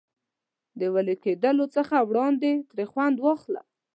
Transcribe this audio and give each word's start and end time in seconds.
د 0.79 0.81
وېلې 0.93 1.15
کېدلو 1.23 1.65
څخه 1.75 1.95
وړاندې 2.09 2.51
ترې 2.69 2.85
خوند 2.91 3.17
واخله. 3.21 3.61